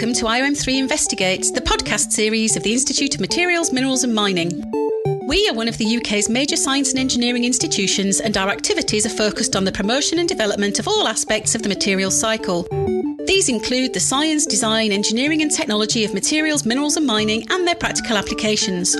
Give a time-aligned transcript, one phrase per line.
[0.00, 4.64] Welcome to IOM3 Investigates, the podcast series of the Institute of Materials, Minerals and Mining.
[5.28, 9.10] We are one of the UK's major science and engineering institutions, and our activities are
[9.10, 12.66] focused on the promotion and development of all aspects of the materials cycle.
[13.26, 17.74] These include the science, design, engineering, and technology of materials, minerals, and mining, and their
[17.74, 18.96] practical applications.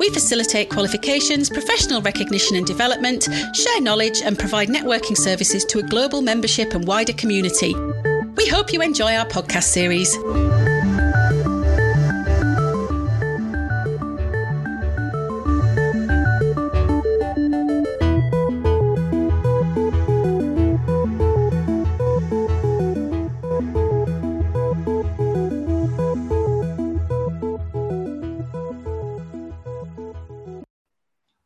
[0.00, 5.84] We facilitate qualifications, professional recognition and development, share knowledge, and provide networking services to a
[5.84, 7.72] global membership and wider community.
[8.36, 10.16] We hope you enjoy our podcast series.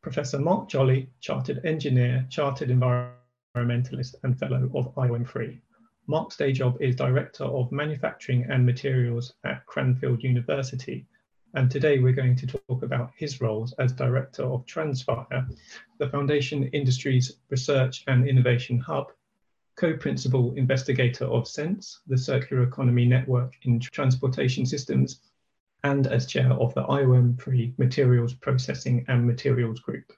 [0.03, 5.61] Professor Mark Jolly, Chartered Engineer, Chartered Environmentalist and Fellow of IOM3.
[6.11, 11.05] Mark's day job is Director of Manufacturing and Materials at Cranfield University.
[11.53, 15.55] And today we're going to talk about his roles as Director of Transfire,
[15.99, 19.13] the Foundation Industries Research and Innovation Hub,
[19.77, 25.21] co-principal investigator of CENTS, the Circular Economy Network in Transportation Systems,
[25.85, 30.11] and as chair of the IOM3 Materials Processing and Materials Group.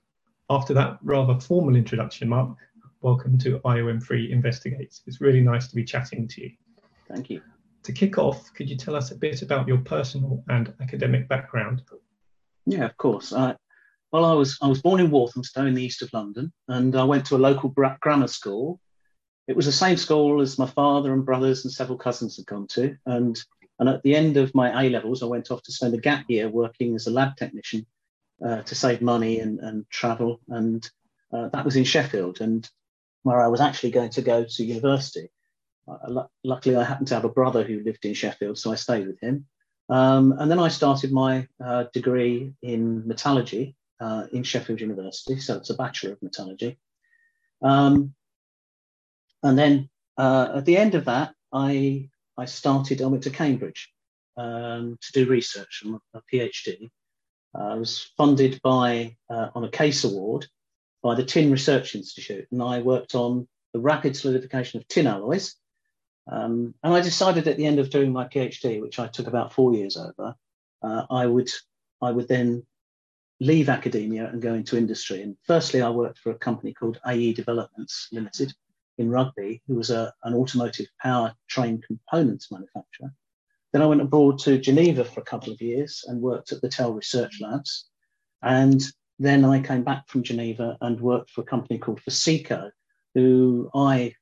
[0.51, 2.57] After that rather formal introduction, Mark,
[3.03, 5.03] welcome to IOM3 Investigates.
[5.07, 6.51] It's really nice to be chatting to you.
[7.09, 7.41] Thank you.
[7.85, 11.83] To kick off, could you tell us a bit about your personal and academic background?
[12.67, 13.33] Yeah, of course.
[13.33, 13.55] Uh,
[14.13, 17.05] well, I was I was born in Walthamstow in the east of London, and I
[17.05, 18.81] went to a local grammar school.
[19.49, 22.67] It was the same school as my father and brothers and several cousins had gone
[22.69, 23.41] to, and
[23.79, 26.27] and at the end of my A levels, I went off to spend a gap
[26.29, 27.87] year working as a lab technician
[28.45, 30.89] uh, to save money and, and travel, and
[31.33, 32.43] uh, that was in Sheffield.
[32.43, 32.69] And
[33.23, 35.31] where I was actually going to go to university.
[35.89, 39.07] Uh, luckily, I happened to have a brother who lived in Sheffield, so I stayed
[39.07, 39.47] with him.
[39.89, 45.57] Um, and then I started my uh, degree in metallurgy uh, in Sheffield University, so
[45.57, 46.79] it's a Bachelor of Metallurgy.
[47.63, 48.15] Um,
[49.43, 52.09] and then uh, at the end of that, I,
[52.39, 53.93] I started, I went to Cambridge
[54.37, 56.91] um, to do research, and a PhD.
[57.55, 60.47] I was funded by, uh, on a case award
[61.03, 65.57] by the Tin Research Institute, and I worked on the rapid solidification of tin alloys.
[66.31, 69.53] Um, and I decided at the end of doing my PhD, which I took about
[69.53, 70.35] four years over,
[70.83, 71.49] uh, I would
[72.03, 72.65] I would then
[73.41, 75.23] leave academia and go into industry.
[75.23, 78.53] And firstly, I worked for a company called AE Developments Limited
[78.99, 83.13] in Rugby, who was a, an automotive power train components manufacturer.
[83.73, 86.69] Then I went abroad to Geneva for a couple of years and worked at the
[86.69, 87.87] TEL Research Labs.
[88.43, 88.83] And
[89.21, 92.71] then I came back from Geneva and worked for a company called Foseco,
[93.15, 94.15] who I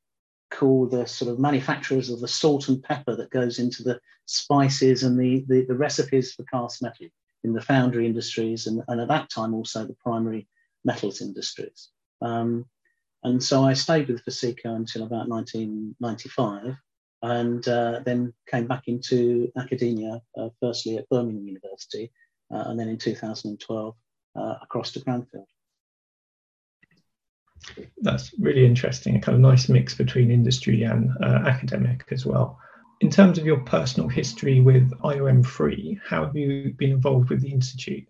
[0.50, 5.04] call the sort of manufacturers of the salt and pepper that goes into the spices
[5.04, 7.06] and the, the, the recipes for cast metal
[7.44, 10.48] in the foundry industries and, and, at that time also the primary
[10.84, 11.90] metals industries.
[12.20, 12.66] Um,
[13.22, 16.76] and so I stayed with Foseco until about 1995
[17.22, 22.10] and uh, then came back into academia, uh, firstly at Birmingham University,
[22.52, 24.07] uh, and then in 2012 uh,
[24.62, 25.46] across to Cranfield.
[28.00, 32.58] That's really interesting, a kind of nice mix between industry and uh, academic as well.
[33.00, 37.52] In terms of your personal history with IOM3, how have you been involved with the
[37.52, 38.08] Institute?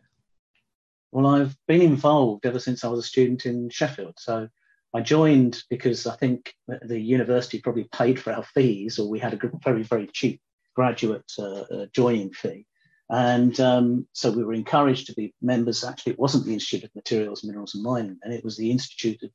[1.13, 4.15] Well, I've been involved ever since I was a student in Sheffield.
[4.19, 4.49] So
[4.95, 9.35] I joined because I think the university probably paid for our fees, or we had
[9.35, 10.41] a very, very cheap
[10.75, 12.67] graduate uh, uh, joining fee.
[13.11, 15.83] And um, so we were encouraged to be members.
[15.83, 19.23] Actually, it wasn't the Institute of Materials, Minerals and Mining, and it was the Institute
[19.23, 19.31] of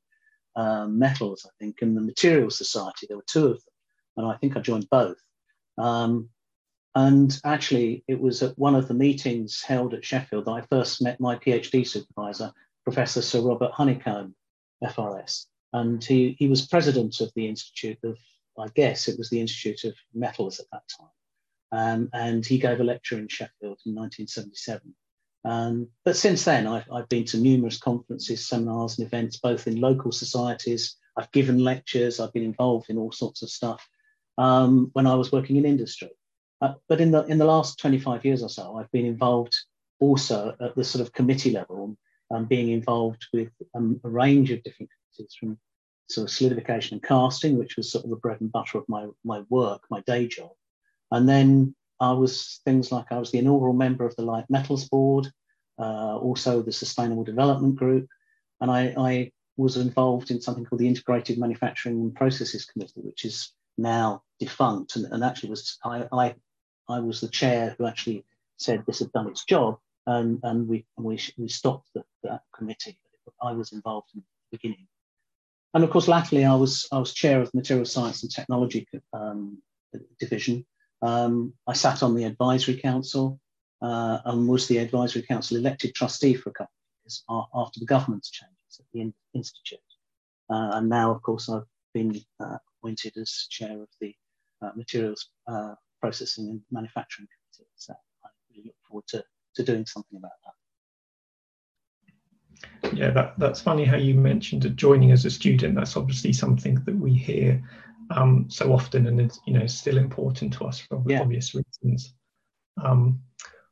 [0.56, 3.08] um, Metals, I think, and the Materials Society.
[3.08, 3.74] There were two of them,
[4.18, 5.18] and I think I joined both.
[5.78, 6.30] Um,
[6.96, 11.02] and actually, it was at one of the meetings held at Sheffield that I first
[11.02, 12.52] met my PhD supervisor,
[12.84, 14.36] Professor Sir Robert Honeycombe,
[14.84, 15.48] FRS.
[15.72, 18.20] And he, he was president of the Institute of,
[18.60, 21.10] I guess it was the Institute of Metals at that time.
[21.74, 24.94] Um, and he gave a lecture in Sheffield in 1977.
[25.44, 29.82] Um, but since then, I've, I've, been to numerous conferences, seminars, and events, both in
[29.82, 30.96] local societies.
[31.18, 32.20] I've given lectures.
[32.20, 33.86] I've been involved in all sorts of stuff
[34.38, 36.12] um, when I was working in industry.
[36.62, 39.54] Uh, but in the in the last 25 years or so, I've been involved
[40.00, 41.98] also at the sort of committee level,
[42.32, 45.58] um, being involved with um, a range of different committees, from
[46.10, 49.08] sort of solidification and casting, which was sort of the bread and butter of my
[49.26, 50.52] my work, my day job,
[51.14, 54.90] and then I was things like I was the inaugural member of the Light Metals
[54.90, 55.28] Board,
[55.80, 58.08] uh, also the Sustainable Development Group,
[58.60, 63.24] and I, I, was involved in something called the Integrated Manufacturing and Processes Committee, which
[63.24, 66.36] is now defunct, and, and actually was I, I
[66.90, 68.26] I was the chair who actually
[68.58, 69.78] said this had done its job,
[70.08, 72.98] and, and we we, we stopped the, that committee.
[73.40, 74.88] I was involved in the beginning,
[75.76, 78.88] and of course, latterly I was I was chair of the Material Science and Technology
[79.14, 79.62] um,
[80.20, 80.66] division.
[81.04, 83.40] Um, I sat on the advisory council
[83.82, 87.24] uh, and was the advisory council elected trustee for a couple of years
[87.54, 89.80] after the government's changes at the institute.
[90.50, 94.16] Uh, and now, of course, I've been uh, appointed as chair of the
[94.62, 97.70] uh, materials uh, processing and manufacturing committee.
[97.76, 99.26] So I really look forward to,
[99.56, 100.54] to doing something about that.
[102.94, 105.76] Yeah, that, that's funny how you mentioned joining as a student.
[105.76, 107.62] That's obviously something that we hear
[108.16, 111.22] um, so often and it's you know still important to us for yeah.
[111.22, 112.14] obvious reasons.
[112.84, 113.22] Um,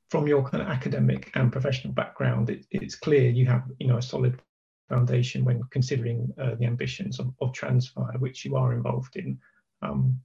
[0.09, 3.97] from your kind of academic and professional background, it, it's clear you have you know
[3.97, 4.41] a solid
[4.89, 9.39] foundation when considering uh, the ambitions of, of Transfire, which you are involved in.
[9.81, 10.19] Um,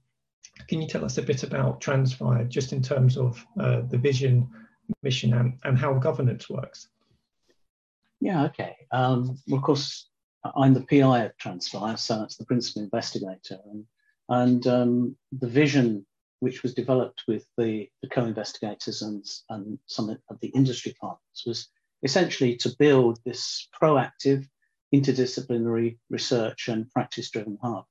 [0.67, 4.49] can you tell us a bit about Transfire, just in terms of uh, the vision,
[5.03, 6.89] mission, and, and how governance works?
[8.19, 8.75] Yeah, okay.
[8.91, 10.09] Um, well, of course,
[10.43, 13.59] I'm the PI of Transfire, so that's the principal investigator.
[13.71, 13.85] And,
[14.29, 16.05] and um, the vision,
[16.39, 21.69] which was developed with the, the co-investigators and, and some of the industry partners, was
[22.03, 24.47] essentially to build this proactive,
[24.93, 27.85] interdisciplinary research and practice-driven hub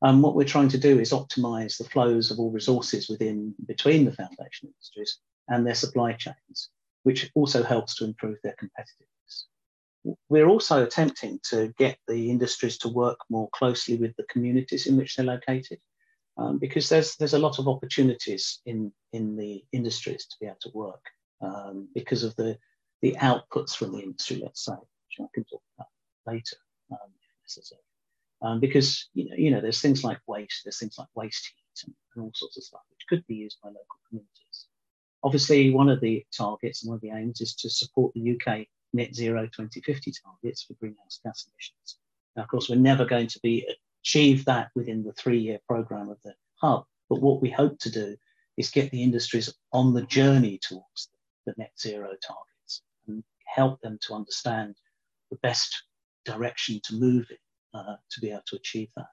[0.00, 4.04] And what we're trying to do is optimize the flows of all resources within between
[4.04, 5.18] the foundation industries
[5.48, 6.70] and their supply chains,
[7.02, 9.44] which also helps to improve their competitiveness.
[10.28, 14.96] We're also attempting to get the industries to work more closely with the communities in
[14.96, 15.78] which they're located,
[16.36, 20.58] um, because there's there's a lot of opportunities in in the industries to be able
[20.62, 21.04] to work
[21.42, 22.58] um, because of the
[23.02, 25.88] the outputs from the industry, let's say, which I can talk about
[26.26, 26.56] later
[26.92, 27.80] um, if necessary.
[28.40, 31.86] Um, because you know, you know, there's things like waste, there's things like waste heat
[31.86, 34.66] and, and, all sorts of stuff which could be used by local communities.
[35.24, 38.66] Obviously, one of the targets and one of the aims is to support the UK
[38.92, 41.98] net zero 2050 targets for greenhouse gas emissions.
[42.36, 43.66] Now, of course, we're never going to be
[44.02, 48.16] achieve that within the three-year program of the hub, but what we hope to do
[48.56, 51.08] is get the industries on the journey towards
[51.46, 54.76] the net zero targets and help them to understand
[55.30, 55.84] the best
[56.24, 59.06] direction to move in uh, to be able to achieve that.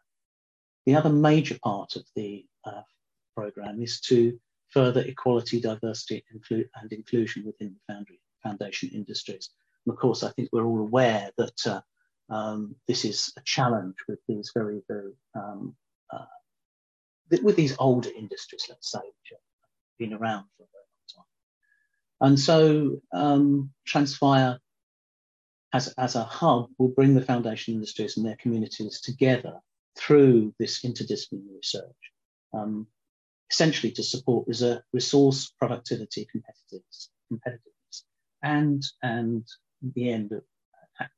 [0.86, 2.82] The other major part of the uh,
[3.36, 4.40] program is to
[4.70, 9.50] further equality, diversity, and inclusion within the foundry, foundation industries.
[9.86, 11.82] And of course, I think we're all aware that uh,
[12.30, 15.76] um, this is a challenge with these very, very, um,
[16.12, 16.26] uh,
[17.44, 19.40] with these older industries, let's say, which have
[20.00, 22.30] been around for a very long time.
[22.30, 24.60] And so um, Transfire
[25.74, 29.60] as, as a hub will bring the foundation industries and their communities together
[29.98, 32.12] through this interdisciplinary research,
[32.54, 32.88] um,
[33.52, 34.48] essentially to support
[34.94, 38.04] resource productivity competitiveness, competitiveness
[38.42, 39.46] and, and
[39.94, 40.44] the end of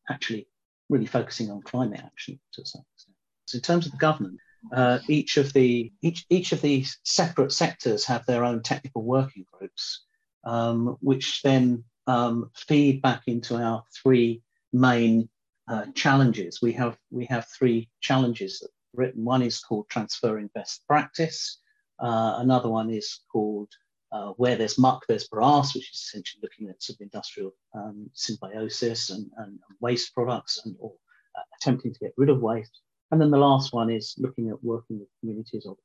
[0.10, 0.48] actually
[0.90, 3.16] really focusing on climate action to some extent.
[3.46, 4.40] So in terms of the government,
[4.74, 9.46] uh, each of the each each of the separate sectors have their own technical working
[9.52, 10.06] groups,
[10.44, 14.42] um, which then um, feed back into our three
[14.74, 15.30] main
[15.68, 16.62] uh, challenges.
[16.62, 19.24] We have we have three challenges written.
[19.24, 21.60] One is called transferring best practice.
[22.00, 23.70] Uh, another one is called
[24.12, 28.10] uh, where there's muck, there's brass, which is essentially looking at sort of industrial um,
[28.14, 30.94] symbiosis and, and, waste products and or
[31.38, 32.82] uh, attempting to get rid of waste.
[33.12, 35.78] And then the last one is looking at working with communities or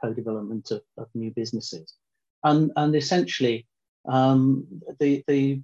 [0.00, 1.94] co-development of, of, new businesses.
[2.44, 3.66] And, and essentially,
[4.08, 4.66] um,
[5.00, 5.60] the, the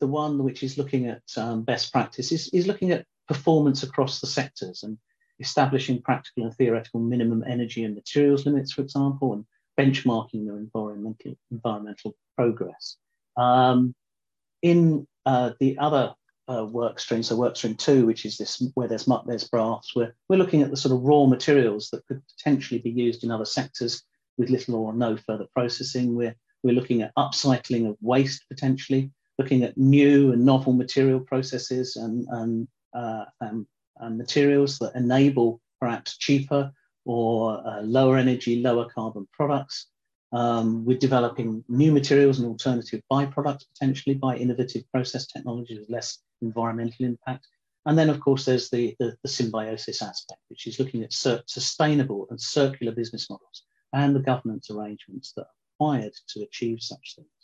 [0.00, 4.20] the one which is looking at um, best practice is, is looking at performance across
[4.20, 4.96] the sectors and
[5.40, 9.44] establishing practical and theoretical minimum energy and materials limits, for example, and
[9.78, 12.96] benchmarking their environmental, environmental progress.
[13.36, 13.94] Um,
[14.62, 16.14] in uh, the other
[16.48, 20.12] uh, work stream, so work stream two, which is this where there's there's brass, we're,
[20.28, 23.44] we're looking at the sort of raw materials that could potentially be used in other
[23.44, 24.02] sectors
[24.36, 26.16] with little or no further processing.
[26.16, 31.96] We're, we're looking at upcycling of waste potentially looking at new and novel material processes
[31.96, 33.66] and, and, uh, and,
[33.98, 36.72] and materials that enable perhaps cheaper
[37.08, 39.86] or uh, lower energy, lower carbon products.
[40.30, 46.18] Um, we're developing new materials and alternative byproducts potentially by innovative process technologies with less
[46.42, 47.46] environmental impact.
[47.86, 52.26] And then, of course, there's the, the, the symbiosis aspect, which is looking at sustainable
[52.28, 53.62] and circular business models
[53.94, 57.37] and the governance arrangements that are required to achieve such things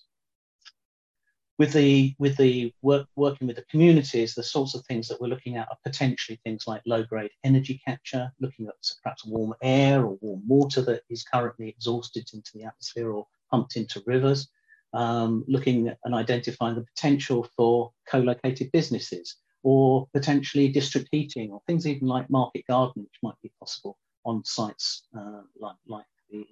[1.59, 5.29] with the with the work working with the communities, the sorts of things that we're
[5.29, 10.05] looking at are potentially things like low grade energy capture, looking at perhaps warm air
[10.05, 14.49] or warm water that is currently exhausted into the atmosphere or pumped into rivers,
[14.95, 21.63] um, looking at and identifying the potential for co-located businesses or potentially district heating or
[21.67, 26.45] things even like market garden, which might be possible on sites uh, like, like the,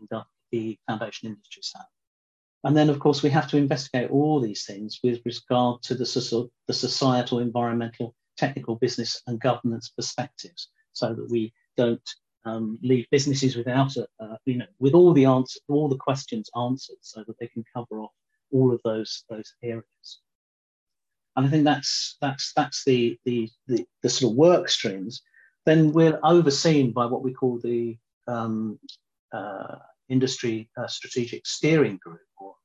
[0.52, 1.86] the foundation industries have.
[2.64, 6.48] And then, of course, we have to investigate all these things with regard to the,
[6.68, 12.08] the societal, environmental, technical, business, and governance perspectives, so that we don't
[12.44, 16.50] um, leave businesses without a, uh, you know, with all the answers, all the questions
[16.56, 18.12] answered, so that they can cover off
[18.52, 20.20] all of those those areas.
[21.36, 25.22] And I think that's that's that's the the the, the sort of work streams.
[25.64, 28.78] Then we're overseen by what we call the um,
[29.32, 29.76] uh,
[30.08, 32.20] industry uh, strategic steering group,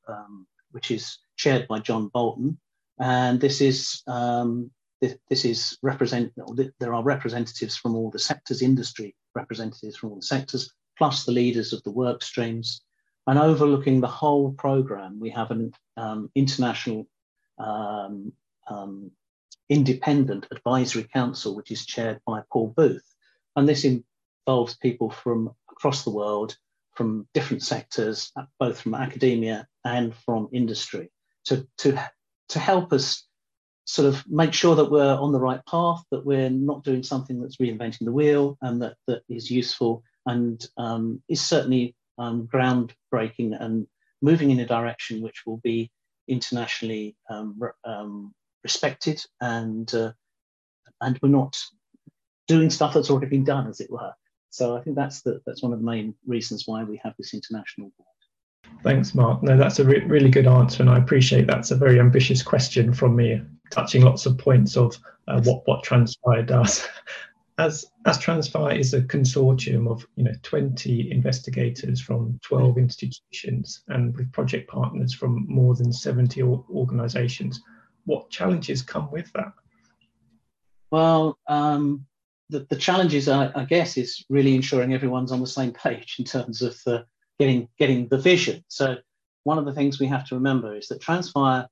[0.07, 2.57] um, which is chaired by John Bolton.
[2.99, 4.71] And this is um,
[5.01, 6.33] this, this, is represent.
[6.79, 11.31] There are representatives from all the sectors, industry representatives from all the sectors, plus the
[11.31, 12.81] leaders of the work streams.
[13.27, 17.07] And overlooking the whole program, we have an um, international
[17.59, 18.31] um,
[18.69, 19.11] um,
[19.69, 23.03] independent advisory council, which is chaired by Paul Booth.
[23.55, 26.57] And this involves people from across the world
[26.97, 31.11] from different sectors, both from academia and from industry,
[31.45, 32.09] to, to,
[32.49, 33.23] to help us
[33.85, 37.39] sort of make sure that we're on the right path, that we're not doing something
[37.39, 43.55] that's reinventing the wheel and that, that is useful and um, is certainly um, groundbreaking
[43.61, 43.87] and
[44.21, 45.91] moving in a direction which will be
[46.27, 50.11] internationally um, um respected and uh,
[50.99, 51.55] and we're not
[52.47, 54.13] doing stuff that's already been done, as it were.
[54.57, 57.35] So I think that's the, that's one of the main reasons why we have this
[57.35, 58.79] international board.
[58.81, 59.43] Thanks, Mark.
[59.43, 62.91] No, that's a re- really good answer, and I appreciate that's a very ambitious question
[62.91, 64.97] from me, touching lots of points of
[65.27, 66.87] uh, what what Transfire does.
[67.59, 74.15] As as Transfire is a consortium of you know 20 investigators from 12 institutions and
[74.15, 77.61] with project partners from more than 70 organisations,
[78.05, 79.53] what challenges come with that?
[80.91, 82.06] Well, um,
[82.49, 86.25] the, the challenges, I, I, guess, is really ensuring everyone's on the same page in
[86.25, 87.03] terms of uh,
[87.39, 88.63] getting getting the vision.
[88.67, 88.97] So
[89.43, 91.67] one of the things we have to remember is that Transfire,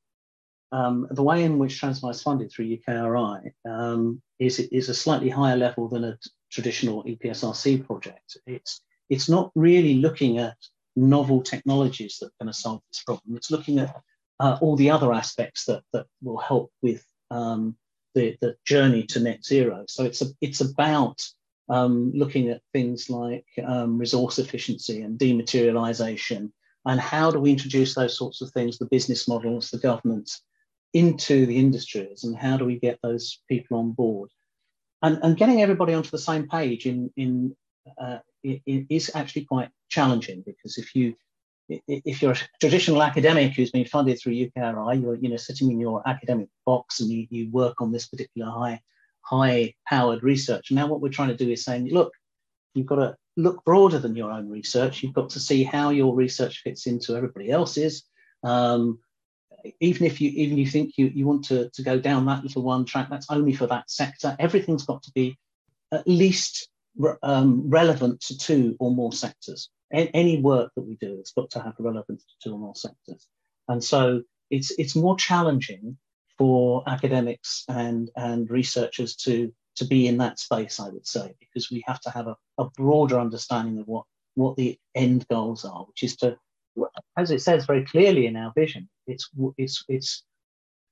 [0.72, 5.30] um, the way in which Transfire is funded through UKRI um, is is a slightly
[5.30, 6.18] higher level than a
[6.52, 8.38] traditional EPSRC project.
[8.46, 10.58] It's it's not really looking at
[10.96, 13.36] novel technologies that are going to solve this problem.
[13.36, 13.96] It's looking at
[14.40, 17.78] uh, all the other aspects that that will help with um,
[18.16, 19.86] the, the journey to net zero.
[19.88, 21.22] So it's a, it's about
[21.70, 26.52] um, looking at things like um, resource efficiency and dematerialization,
[26.86, 30.42] and how do we introduce those sorts of things, the business models, the governments,
[30.94, 34.30] into the industries, and how do we get those people on board,
[35.02, 37.56] and, and getting everybody onto the same page in in
[38.00, 41.16] uh, is actually quite challenging because if you
[41.70, 45.80] if you're a traditional academic who's been funded through UKRI, you're you know sitting in
[45.80, 48.82] your academic box and you, you work on this particular high
[49.22, 50.72] high powered research.
[50.72, 52.14] Now what we're trying to do is saying, look,
[52.74, 55.02] you've got to look broader than your own research.
[55.02, 58.04] You've got to see how your research fits into everybody else's.
[58.44, 59.00] Um,
[59.80, 62.62] even if you even you think you, you want to, to go down that little
[62.62, 64.36] one track, that's only for that sector.
[64.38, 65.38] Everything's got to be
[65.92, 66.70] at least
[67.24, 71.62] um, relevant to two or more sectors any work that we do has got to
[71.62, 73.28] have relevance to two or more sectors.
[73.68, 75.98] And so it's, it's more challenging
[76.38, 81.72] for academics and, and researchers to, to be in that space, I would say, because
[81.72, 85.86] we have to have a, a broader understanding of what, what the end goals are,
[85.86, 86.38] which is to,
[87.18, 90.24] as it says very clearly in our vision, it's, it's, it's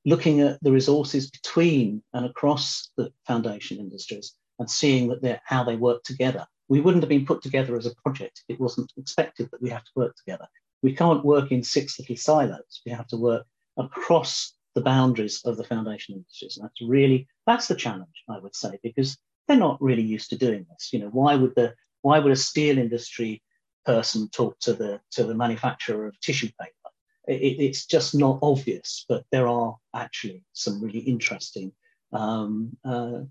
[0.06, 5.76] looking at the resources between and across the foundation industries and seeing that how they
[5.76, 9.62] work together we wouldn't have been put together as a project it wasn't expected that
[9.62, 10.48] we have to work together.
[10.82, 12.82] We can't work in six little silos.
[12.86, 13.46] We have to work
[13.78, 16.58] across the boundaries of the foundation industries.
[16.58, 19.18] And that's really that's the challenge, I would say, because
[19.48, 20.92] they're not really used to doing this.
[20.92, 23.42] You know, why would the why would a steel industry
[23.86, 26.90] person talk to the to the manufacturer of tissue paper?
[27.28, 31.72] It, it's just not obvious, but there are actually some really interesting
[32.12, 33.22] um, uh,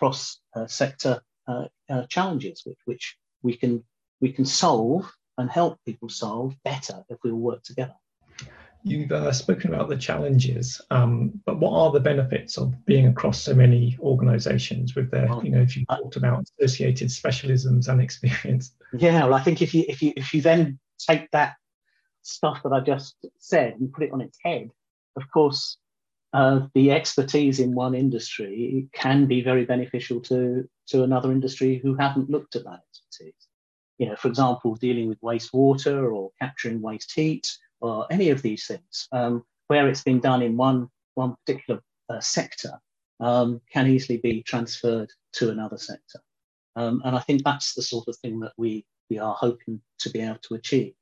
[0.00, 3.84] cross uh, sector uh, uh, challenges which, which we can
[4.20, 7.94] we can solve and help people solve better if we all work together.
[8.82, 13.42] You've uh, spoken about the challenges, um, but what are the benefits of being across
[13.42, 18.00] so many organisations with their, well, you know, if you talked about associated specialisms and
[18.00, 18.72] experience?
[18.94, 21.56] Yeah, well, I think if you if you if you then take that
[22.22, 24.70] stuff that I just said and put it on its head,
[25.16, 25.76] of course,
[26.32, 31.94] uh, the expertise in one industry can be very beneficial to, to another industry who
[31.94, 33.48] haven't looked at that expertise.
[33.98, 38.66] You know, for example, dealing with wastewater or capturing waste heat or any of these
[38.66, 42.78] things, um, where it's been done in one, one particular uh, sector,
[43.18, 46.20] um, can easily be transferred to another sector.
[46.76, 50.10] Um, and I think that's the sort of thing that we, we are hoping to
[50.10, 50.94] be able to achieve.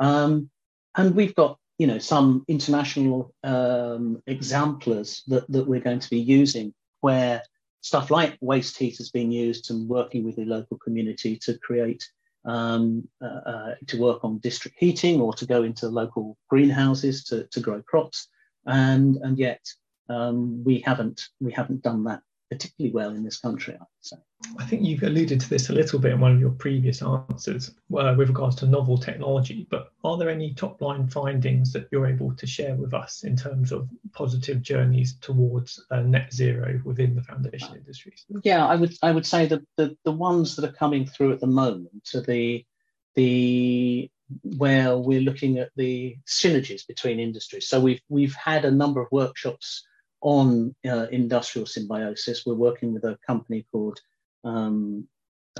[0.00, 0.50] Um,
[0.96, 6.20] and we've got you know some international um, exemplars that, that we're going to be
[6.20, 7.42] using where
[7.80, 12.08] stuff like waste heat has been used and working with the local community to create
[12.44, 17.48] um, uh, uh, to work on district heating or to go into local greenhouses to,
[17.48, 18.28] to grow crops.
[18.64, 19.64] And and yet
[20.08, 24.16] um, we haven't we haven't done that particularly well in this country, I would say.
[24.58, 27.74] I think you've alluded to this a little bit in one of your previous answers
[27.96, 32.06] uh, with regards to novel technology, but are there any top line findings that you're
[32.06, 37.14] able to share with us in terms of positive journeys towards uh, net zero within
[37.14, 38.24] the foundation industries?
[38.42, 41.40] Yeah, I would I would say that the, the ones that are coming through at
[41.40, 42.66] the moment are the
[43.14, 44.10] the
[44.42, 47.68] where we're looking at the synergies between industries.
[47.68, 49.86] So we've we've had a number of workshops
[50.22, 52.46] on uh, industrial symbiosis.
[52.46, 54.00] We're working with a company called,
[54.44, 55.06] um,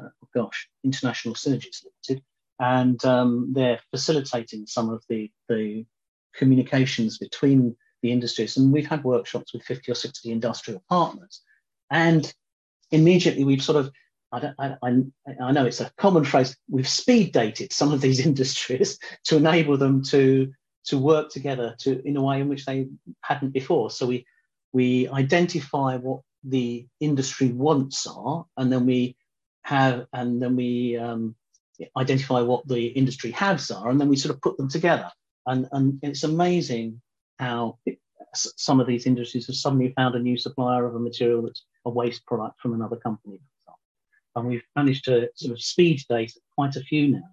[0.00, 2.24] uh, gosh, International Synergies Limited,
[2.60, 5.84] and um, they're facilitating some of the, the
[6.34, 8.56] communications between the industries.
[8.56, 11.42] And we've had workshops with 50 or 60 industrial partners.
[11.90, 12.32] And
[12.90, 13.92] immediately we've sort of,
[14.32, 14.92] I, I,
[15.40, 19.76] I know it's a common phrase, we've speed dated some of these industries to enable
[19.76, 20.52] them to,
[20.84, 22.86] to work together to, in a way in which they
[23.22, 23.90] hadn't before.
[23.90, 24.26] So we,
[24.72, 29.16] we identify what the industry wants are, and then we
[29.64, 31.34] have, and then we um,
[31.96, 35.10] identify what the industry haves are, and then we sort of put them together.
[35.46, 37.00] And, and it's amazing
[37.38, 37.98] how it,
[38.34, 41.90] some of these industries have suddenly found a new supplier of a material that's a
[41.90, 43.38] waste product from another company.
[44.34, 47.28] And we've managed to sort of speed date quite a few now,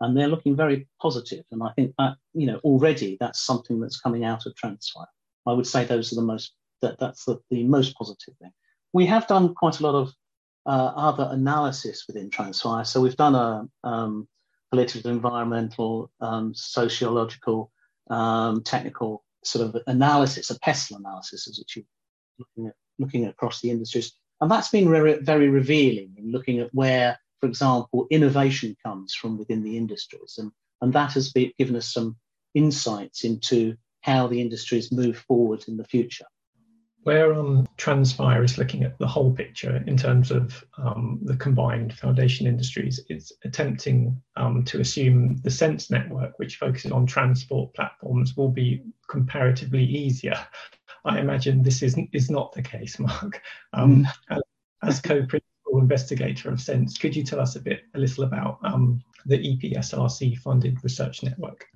[0.00, 1.44] and they're looking very positive.
[1.50, 5.06] And I think that, you know, already that's something that's coming out of Transfire.
[5.46, 8.52] I would say those are the most that that's the, the most positive thing.
[8.92, 10.12] We have done quite a lot of
[10.66, 12.86] uh, other analysis within Transfire.
[12.86, 14.28] So we've done a um,
[14.70, 17.70] political, environmental, um, sociological,
[18.10, 21.76] um, technical sort of analysis, a PESTEL analysis, as it's
[22.38, 26.72] looking at looking across the industries, and that's been re- very revealing in looking at
[26.72, 31.76] where, for example, innovation comes from within the industries, and and that has been, given
[31.76, 32.16] us some
[32.54, 36.26] insights into how the industries move forward in the future
[37.04, 41.92] where um, Transfire is looking at the whole picture in terms of um, the combined
[41.94, 48.36] foundation industries, it's attempting um, to assume the CENTS network, which focuses on transport platforms,
[48.36, 50.38] will be comparatively easier.
[51.04, 53.42] I imagine this is, is not the case, Mark.
[53.74, 54.40] Um, mm.
[54.82, 59.02] As co-principal investigator of CENTS, could you tell us a bit, a little about um,
[59.26, 61.66] the EPSRC funded research network?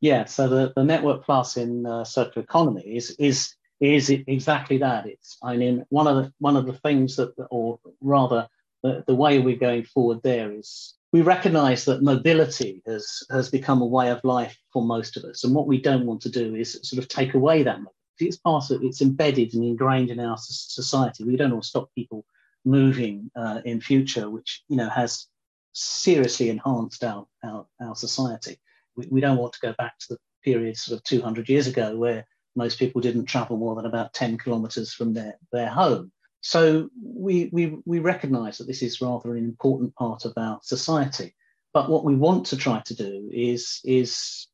[0.00, 4.78] Yeah, so the, the Network Plus in uh, circular economy is, is is it exactly
[4.78, 5.06] that.
[5.06, 8.48] It's I mean one of the one of the things that, or rather,
[8.82, 13.82] the, the way we're going forward there is we recognise that mobility has has become
[13.82, 16.54] a way of life for most of us, and what we don't want to do
[16.54, 17.94] is sort of take away that mobility.
[18.20, 21.24] It's part of it's embedded and ingrained in our society.
[21.24, 22.24] We don't want to stop people
[22.64, 25.26] moving uh, in future, which you know has
[25.72, 28.58] seriously enhanced our our, our society.
[28.96, 31.96] We, we don't want to go back to the period sort of 200 years ago
[31.96, 32.26] where
[32.58, 36.12] most people didn't travel more than about 10 kilometers from their, their home.
[36.40, 41.34] So we, we, we recognize that this is rather an important part of our society.
[41.72, 44.48] But what we want to try to do is, is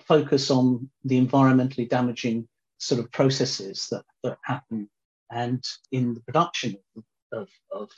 [0.00, 2.46] focus on the environmentally damaging
[2.78, 4.88] sort of processes that, that happen
[5.30, 7.90] and in the production of, of, of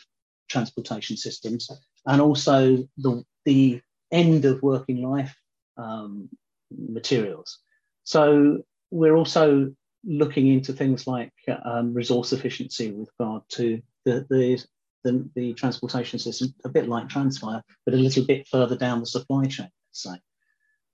[0.48, 1.68] transportation systems
[2.06, 3.80] and also the, the
[4.12, 5.34] end of working life
[5.76, 6.28] um,
[6.70, 7.58] materials.
[8.04, 9.72] So we're also
[10.04, 11.32] looking into things like
[11.64, 14.64] um, resource efficiency with regard to the, the,
[15.04, 19.06] the, the, transportation system, a bit like Transfire, but a little bit further down the
[19.06, 20.20] supply chain, let's say.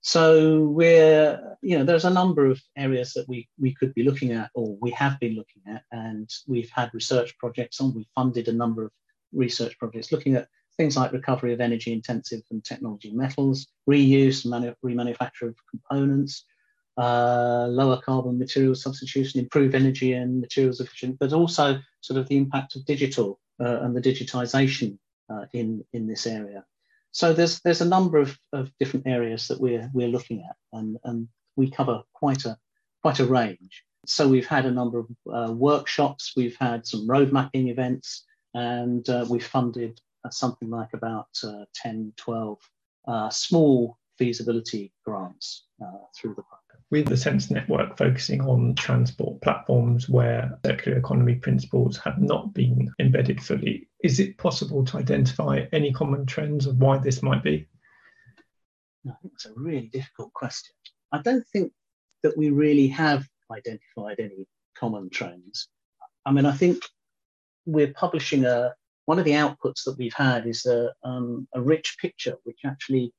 [0.01, 4.33] So we're, you know, there's a number of areas that we, we could be looking
[4.33, 7.95] at, or we have been looking at, and we've had research projects on.
[7.95, 8.91] We funded a number of
[9.33, 14.51] research projects looking at things like recovery of energy intensive and technology metals, reuse and
[14.51, 16.45] manu- remanufacture of components,
[16.97, 22.37] uh, lower carbon material substitution, improve energy and materials efficient, but also sort of the
[22.37, 24.97] impact of digital uh, and the digitization
[25.29, 26.63] uh, in, in this area.
[27.11, 30.97] So there's there's a number of, of different areas that we're we're looking at, and,
[31.05, 32.57] and we cover quite a
[33.01, 33.83] quite a range.
[34.05, 39.07] So we've had a number of uh, workshops, we've had some road mapping events, and
[39.09, 41.27] uh, we've funded uh, something like about
[41.75, 42.59] 10, 12
[43.31, 45.65] small feasibility grants
[46.15, 46.43] through the.
[46.91, 52.93] With the CENTS Network focusing on transport platforms where circular economy principles have not been
[52.99, 57.67] embedded fully, is it possible to identify any common trends of why this might be?
[59.07, 60.75] I think it's a really difficult question.
[61.11, 61.71] I don't think
[62.23, 65.67] that we really have identified any common trends.
[66.25, 66.83] I mean, I think
[67.65, 71.97] we're publishing a one of the outputs that we've had is a, um, a rich
[72.01, 73.13] picture which actually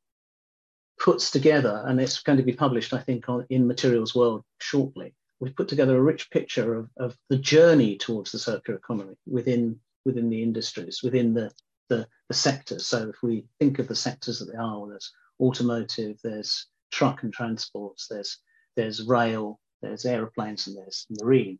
[0.98, 5.14] puts together, and it's going to be published, I think, on, in Materials World shortly.
[5.40, 9.78] We've put together a rich picture of, of the journey towards the circular economy within
[10.04, 11.50] within the industries, within the,
[11.88, 12.86] the, the sectors.
[12.86, 17.24] So if we think of the sectors that they are, well, there's automotive, there's truck
[17.24, 18.38] and transports, there's
[18.76, 21.58] there's rail, there's aeroplanes, and there's marine.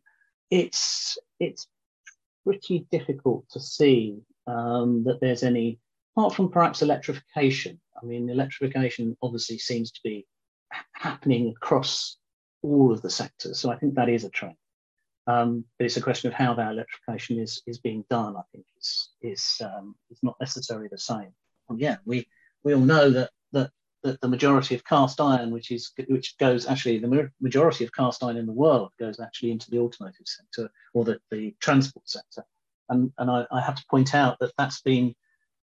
[0.51, 1.67] It's it's
[2.45, 5.81] pretty difficult to see um, that there's any,
[6.17, 7.81] apart from perhaps electrification.
[8.01, 10.27] I mean, electrification obviously seems to be
[10.93, 12.17] happening across
[12.63, 13.59] all of the sectors.
[13.59, 14.57] So I think that is a trend.
[15.27, 18.37] Um, but it's a question of how that electrification is is being done.
[18.37, 21.33] I think is is um, is not necessarily the same.
[21.69, 22.29] And yeah, we
[22.63, 23.71] we all know that that
[24.05, 28.23] that the majority of cast iron, which is which goes actually the majority of cast
[28.23, 32.45] iron in the world goes actually into the automotive sector or the, the transport sector,
[32.89, 35.13] and and I, I have to point out that that's been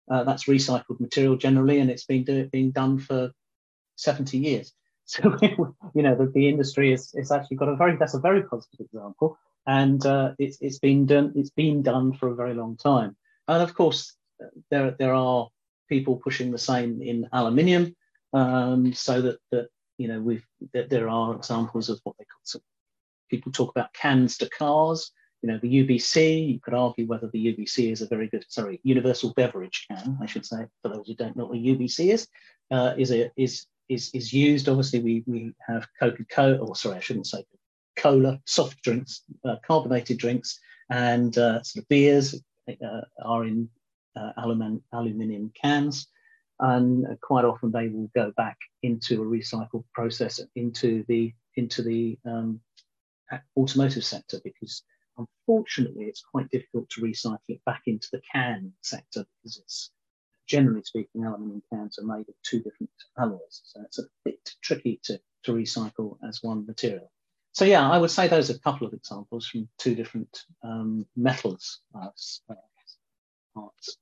[0.10, 3.32] uh, that's recycled material generally, and it's been do, being done for
[3.96, 4.74] 70 years.
[5.10, 8.44] So you know the, the industry is it's actually got a very that's a very
[8.44, 12.78] positive example, and uh, it's it's been done it's been done for a very long
[12.78, 13.18] time,
[13.48, 14.16] and of course
[14.70, 15.50] there there are
[15.88, 17.96] people pushing the same in aluminium
[18.34, 22.42] um, so that that you know we've that there are examples of what they call
[22.44, 22.62] some,
[23.30, 25.12] people talk about cans to cars.
[25.42, 28.80] You know, the UBC, you could argue whether the UBC is a very good, sorry,
[28.84, 32.28] universal beverage can, I should say, for those who don't know what a UBC is,
[32.72, 34.68] uh, is, a, is, is, is used.
[34.68, 37.46] Obviously, we, we have Coca-Cola, or sorry, I shouldn't say
[37.96, 42.36] cola, soft drinks, uh, carbonated drinks, and uh, sort of beers
[42.68, 43.70] uh, are in
[44.16, 44.32] uh,
[44.94, 46.08] aluminium cans
[46.60, 52.18] and quite often they will go back into a recycled process into the into the
[52.26, 52.60] um,
[53.58, 54.84] automotive sector because
[55.20, 59.92] unfortunately it's quite difficult to recycle it back into the can sector because it's
[60.48, 65.00] generally speaking aluminium cans are made of two different alloys so it's a bit tricky
[65.04, 67.12] to, to recycle as one material
[67.52, 71.06] so yeah i would say those are a couple of examples from two different um,
[71.16, 72.10] metals uh,
[73.54, 73.98] parts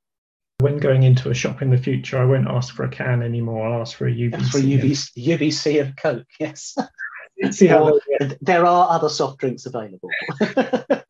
[0.59, 3.67] when going into a shop in the future, I won't ask for a can anymore.
[3.67, 4.49] I'll ask for a UBC.
[4.49, 6.75] For UBC, UBC of Coke, yes.
[7.51, 7.99] See how
[8.41, 10.09] there are other soft drinks available.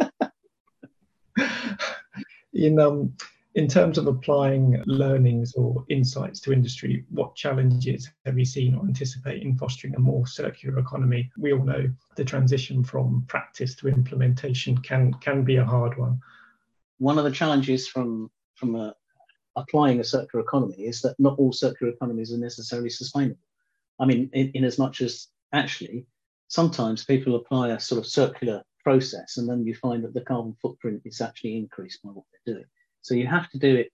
[2.58, 3.14] in um,
[3.56, 8.86] in terms of applying learnings or insights to industry, what challenges have you seen or
[8.86, 11.32] anticipate in fostering a more circular economy?
[11.38, 16.20] We all know the transition from practice to implementation can can be a hard one.
[17.00, 18.96] One of the challenges from from a,
[19.56, 23.42] applying a circular economy is that not all circular economies are necessarily sustainable.
[24.00, 26.06] I mean, in, in as much as actually
[26.48, 30.56] sometimes people apply a sort of circular process and then you find that the carbon
[30.62, 32.70] footprint is actually increased by what they're doing.
[33.02, 33.90] So you have to do it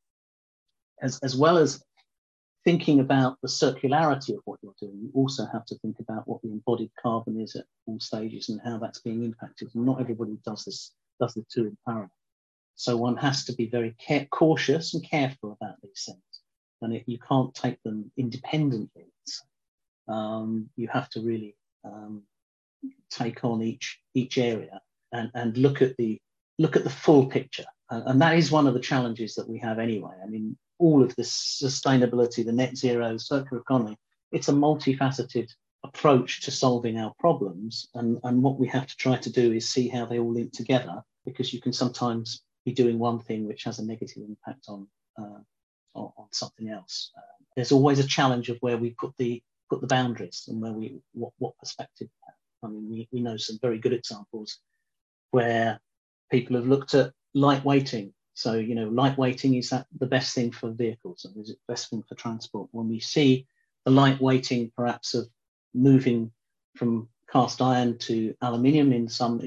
[1.01, 1.83] as, as well as
[2.63, 6.43] thinking about the circularity of what you're doing, you also have to think about what
[6.43, 9.69] the embodied carbon is at all stages and how that's being impacted.
[9.73, 12.11] And not everybody does this, does the two in parallel.
[12.75, 16.33] So one has to be very care- cautious and careful about these things.
[16.83, 19.07] And it, you can't take them independently.
[20.07, 22.23] Um, you have to really um,
[23.09, 26.19] take on each each area and, and look at the
[26.59, 27.65] look at the full picture.
[27.89, 30.13] And, and that is one of the challenges that we have anyway.
[30.23, 33.97] I mean, all of this sustainability, the net zero, circular economy,
[34.31, 35.49] it's a multifaceted
[35.83, 37.87] approach to solving our problems.
[37.93, 40.53] And, and what we have to try to do is see how they all link
[40.53, 44.87] together because you can sometimes be doing one thing which has a negative impact on
[45.19, 45.39] uh,
[45.95, 47.11] on, on, something else.
[47.15, 47.21] Uh,
[47.55, 50.97] there's always a challenge of where we put the put the boundaries and where we
[51.13, 52.07] what, what perspective.
[52.63, 54.59] I mean, we, we know some very good examples
[55.31, 55.79] where
[56.31, 58.13] people have looked at light weighting.
[58.33, 61.59] So you know, light weighting is that the best thing for vehicles and is it
[61.67, 62.69] best thing for transport?
[62.71, 63.47] When we see
[63.85, 65.27] the light weighting perhaps of
[65.73, 66.31] moving
[66.75, 69.41] from cast iron to aluminium in some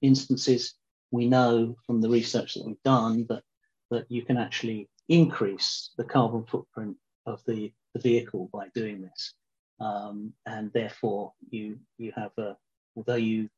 [0.00, 0.74] instances
[1.10, 3.42] we know from the research that we've done that,
[3.90, 9.34] that you can actually increase the carbon footprint of the, the vehicle by doing this.
[9.80, 12.56] Um, and therefore, you, you have a,
[12.96, 13.48] although you,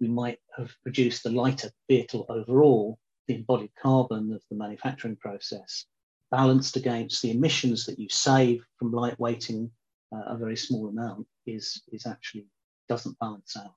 [0.00, 5.86] you might have produced a lighter vehicle overall, the embodied carbon of the manufacturing process
[6.30, 9.70] balanced against the emissions that you save from lightweighting
[10.14, 12.46] uh, a very small amount is, is actually
[12.88, 13.72] doesn't balance out,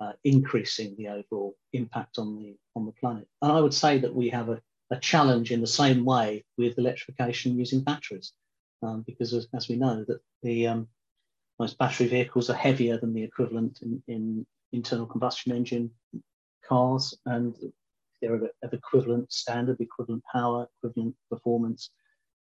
[0.00, 3.26] uh, increasing the overall impact on the on the planet.
[3.42, 6.78] And I would say that we have a, a challenge in the same way with
[6.78, 8.32] electrification using batteries,
[8.84, 10.88] um, because as, as, we know that the um,
[11.58, 15.90] most battery vehicles are heavier than the equivalent in, in internal combustion engine
[16.66, 17.54] cars, and
[18.20, 21.90] they're of, equivalent standard, equivalent power, equivalent performance,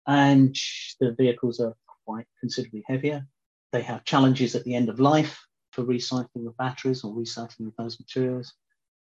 [0.07, 0.57] and
[1.01, 3.27] the vehicles are quite considerably heavier.
[3.73, 5.38] They have challenges at the end of life
[5.73, 8.55] for recycling of batteries or recycling of those materials.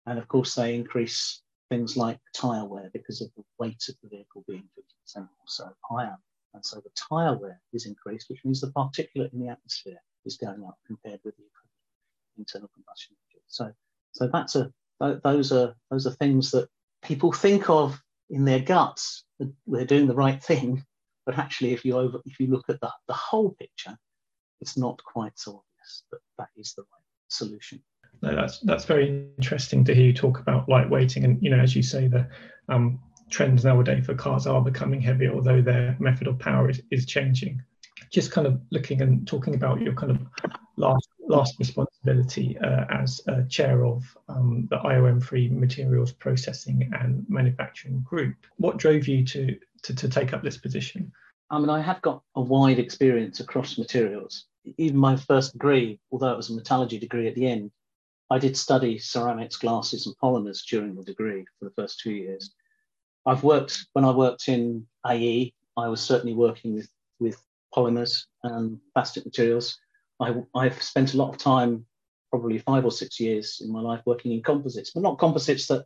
[0.05, 4.09] And of course, they increase things like tyre wear because of the weight of the
[4.09, 4.69] vehicle being
[5.17, 6.17] 50% or so higher.
[6.55, 10.37] And so the tyre wear is increased, which means the particulate in the atmosphere is
[10.37, 11.43] going up compared with the
[12.37, 13.43] internal combustion engine.
[13.47, 13.71] So,
[14.13, 14.71] so that's a
[15.23, 16.69] those are those are things that
[17.03, 19.25] people think of in their guts
[19.67, 20.83] they're doing the right thing,
[21.25, 23.97] but actually, if you over if you look at the, the whole picture,
[24.61, 27.81] it's not quite so obvious that that is the right solution.
[28.21, 31.75] No, that's that's very interesting to hear you talk about lightweighting, and you know, as
[31.75, 32.27] you say, the
[32.69, 37.05] um, trends nowadays for cars are becoming heavier, although their method of power is, is
[37.05, 37.61] changing.
[38.11, 40.19] Just kind of looking and talking about your kind of
[40.77, 48.01] last last responsibility uh, as uh, chair of um, the IOM3 materials processing and manufacturing
[48.01, 48.35] group.
[48.57, 51.11] What drove you to, to, to take up this position?
[51.49, 54.45] I mean, I have got a wide experience across materials.
[54.77, 57.71] Even my first degree, although it was a metallurgy degree at the end,
[58.31, 62.53] I did study ceramics, glasses, and polymers during the degree for the first two years.
[63.25, 67.41] I've worked, when I worked in AE, I was certainly working with, with
[67.75, 69.77] polymers and plastic materials.
[70.19, 71.85] I, I've spent a lot of time,
[72.29, 75.85] probably five or six years in my life, working in composites, but not composites that,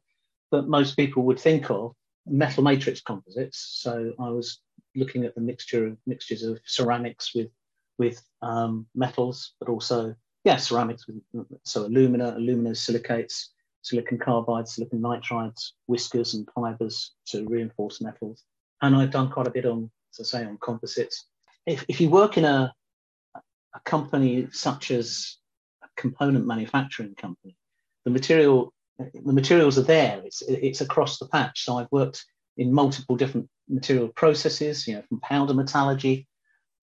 [0.52, 1.96] that most people would think of,
[2.28, 3.80] metal matrix composites.
[3.82, 4.60] So I was
[4.96, 7.50] looking at the mixture of mixtures of ceramics with
[7.98, 11.22] with um, metals, but also yeah, ceramics with
[11.64, 18.44] so alumina, alumina silicates, silicon carbide, silicon nitrides, whiskers and fibers to reinforce metals.
[18.82, 21.26] And I've done quite a bit on, as I say, on composites.
[21.66, 22.74] If, if you work in a,
[23.36, 25.38] a company such as
[25.84, 27.56] a component manufacturing company,
[28.06, 28.74] the material
[29.14, 30.22] the materials are there.
[30.26, 31.64] It's it's across the patch.
[31.64, 32.26] So I've worked
[32.58, 36.28] in multiple different material processes, you know, from powder metallurgy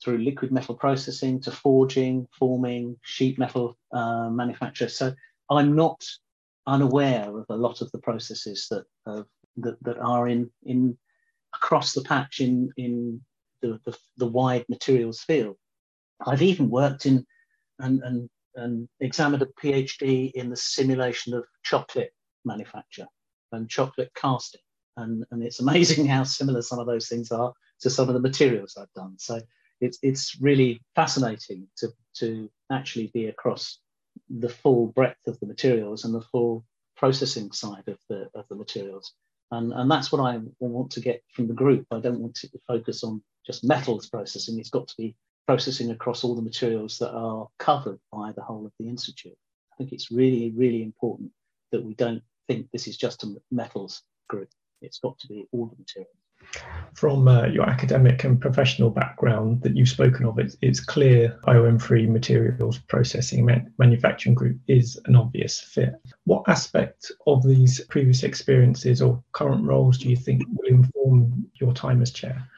[0.03, 4.89] through liquid metal processing to forging, forming, sheet metal uh, manufacture.
[4.89, 5.15] So
[5.51, 6.05] I'm not
[6.67, 9.23] unaware of a lot of the processes that uh,
[9.59, 10.97] that, that are in in
[11.55, 13.21] across the patch in in
[13.63, 15.57] the, the, the wide materials field.
[16.27, 17.25] I've even worked in
[17.79, 22.13] and, and, and examined a PhD in the simulation of chocolate
[22.45, 23.07] manufacture
[23.53, 24.61] and chocolate casting.
[24.97, 28.21] And, and it's amazing how similar some of those things are to some of the
[28.21, 29.17] materials I've done.
[29.19, 29.41] So
[29.81, 33.81] it's, it's really fascinating to, to actually be across
[34.29, 36.65] the full breadth of the materials and the full
[36.97, 39.13] processing side of the, of the materials.
[39.51, 41.87] And, and that's what I want to get from the group.
[41.93, 44.59] I don't want to focus on just metals processing.
[44.59, 45.15] It's got to be
[45.47, 49.37] processing across all the materials that are covered by the whole of the Institute.
[49.73, 51.31] I think it's really, really important
[51.71, 54.49] that we don't think this is just a metals group.
[54.83, 56.17] It's got to be all the materials.
[56.95, 62.09] From uh, your academic and professional background that you've spoken of, it's, it's clear IOM3
[62.09, 65.95] materials processing man- manufacturing group is an obvious fit.
[66.25, 71.75] What aspect of these previous experiences or current roles do you think will inform your
[71.75, 72.49] time as chair?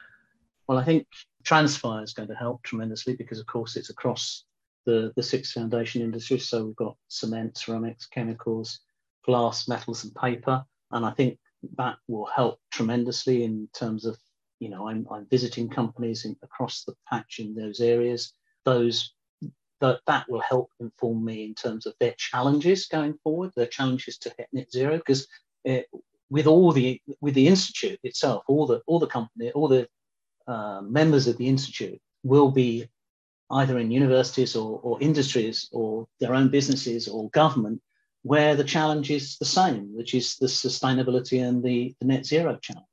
[0.68, 1.08] Well, I think
[1.42, 4.44] Transfire is going to help tremendously because, of course, it's across
[4.86, 6.46] the, the six foundation industries.
[6.46, 8.80] So we've got cement, ceramics, chemicals,
[9.24, 10.64] glass, metals, and paper.
[10.92, 11.38] And I think
[11.76, 14.16] that will help tremendously in terms of,
[14.60, 18.32] you know, I'm, I'm visiting companies in, across the patch in those areas.
[18.64, 19.12] Those
[19.80, 24.18] that that will help inform me in terms of their challenges going forward, their challenges
[24.18, 24.96] to hit net zero.
[24.96, 25.26] Because
[25.68, 25.80] uh,
[26.30, 29.88] with all the with the institute itself, all the all the company, all the
[30.46, 32.88] uh, members of the institute will be
[33.50, 37.80] either in universities or, or industries or their own businesses or government
[38.22, 42.58] where the challenge is the same, which is the sustainability and the, the net zero
[42.60, 42.86] challenge.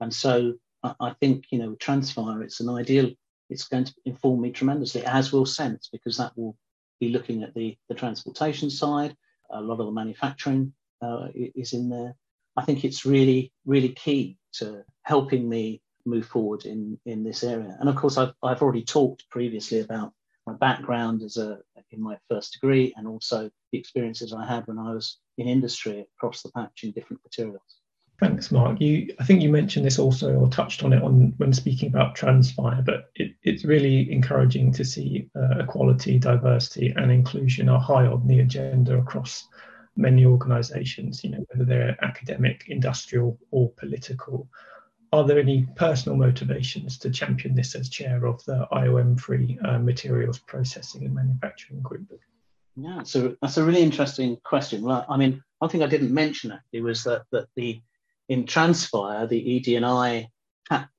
[0.00, 3.10] And so I, I think, you know, Transfire, it's an ideal,
[3.48, 6.56] it's going to inform me tremendously, as will CENTS, because that will
[7.00, 9.16] be looking at the, the transportation side.
[9.50, 12.14] A lot of the manufacturing uh, is in there.
[12.56, 17.76] I think it's really, really key to helping me move forward in in this area.
[17.80, 20.12] And of course, I've I've already talked previously about
[20.46, 21.58] my background as a
[21.90, 26.06] in my first degree and also the experiences I had when I was in industry
[26.16, 27.80] across the patch in different materials.
[28.20, 28.80] Thanks, Mark.
[28.80, 32.14] You, I think you mentioned this also or touched on it on when speaking about
[32.14, 38.06] Transfire, but it, it's really encouraging to see uh, equality, diversity, and inclusion are high
[38.06, 39.48] on the agenda across
[39.96, 41.24] many organisations.
[41.24, 44.48] You know, whether they're academic, industrial, or political.
[45.12, 50.38] Are there any personal motivations to champion this as chair of the IOM3 uh, materials
[50.38, 52.08] processing and manufacturing group?
[52.76, 54.82] Yeah, so that's a really interesting question.
[54.82, 57.80] Well, I mean, one thing I didn't mention actually was that that the
[58.28, 60.28] in Transfire, the ED&I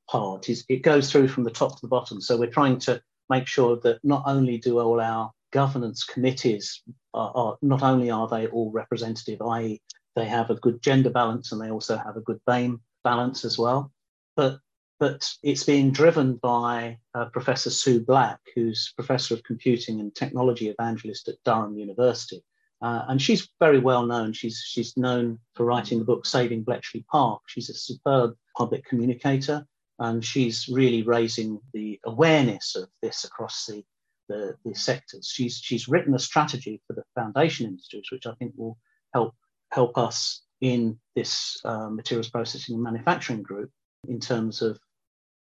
[0.09, 2.21] part is it goes through from the top to the bottom.
[2.21, 6.81] So we're trying to make sure that not only do all our governance committees
[7.13, 9.81] are, are not only are they all representative, i.e.,
[10.15, 13.57] they have a good gender balance and they also have a good BAME balance as
[13.57, 13.91] well,
[14.35, 14.59] but
[15.03, 20.69] but it's being driven by uh, Professor Sue Black, who's Professor of Computing and Technology
[20.69, 22.41] Evangelist at Durham University.
[22.81, 24.31] Uh, and she's very well known.
[24.31, 27.41] She's, she's known for writing the book Saving Bletchley Park.
[27.47, 29.65] She's a superb public communicator,
[29.99, 33.83] and she's really raising the awareness of this across the,
[34.29, 35.29] the, the sectors.
[35.29, 38.77] She's, she's written a strategy for the foundation industries, which I think will
[39.13, 39.35] help,
[39.69, 43.69] help us in this uh, materials processing and manufacturing group
[44.07, 44.79] in terms of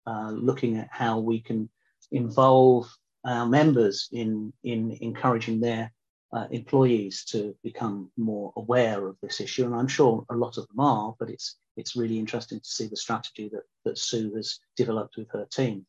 [0.08, 1.70] uh, looking at how we can
[2.12, 2.89] involve
[3.26, 5.91] our members in, in encouraging their
[6.34, 9.65] uh, employees to become more aware of this issue.
[9.65, 12.88] And I'm sure a lot of them are, but it's, it's really interesting to see
[12.88, 15.86] the strategy that, that Sue has developed with her team.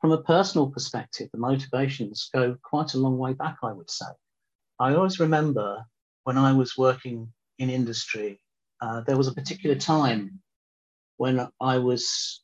[0.00, 4.06] From a personal perspective, the motivations go quite a long way back, I would say.
[4.78, 5.84] I always remember
[6.24, 8.40] when I was working in industry,
[8.80, 10.40] uh, there was a particular time
[11.16, 12.42] when I was,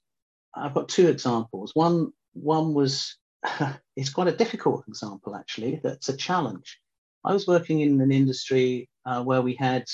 [0.55, 1.73] I've got two examples.
[1.75, 3.17] One, one was,
[3.97, 6.79] it's quite a difficult example actually, that's a challenge.
[7.25, 9.85] I was working in an industry uh, where we had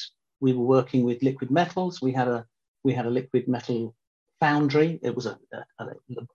[0.40, 2.00] we were working with liquid metals.
[2.00, 2.46] We had a
[2.84, 3.94] we had a liquid metal
[4.40, 4.98] foundry.
[5.02, 5.86] It was a, a, a,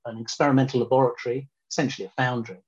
[0.06, 2.60] an experimental laboratory, essentially a foundry,